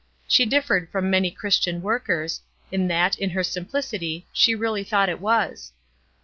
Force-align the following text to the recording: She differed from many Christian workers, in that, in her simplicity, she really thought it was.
She 0.27 0.47
differed 0.47 0.89
from 0.89 1.11
many 1.11 1.29
Christian 1.29 1.83
workers, 1.83 2.41
in 2.71 2.87
that, 2.87 3.19
in 3.19 3.29
her 3.29 3.43
simplicity, 3.43 4.25
she 4.33 4.55
really 4.55 4.83
thought 4.83 5.09
it 5.09 5.21
was. 5.21 5.73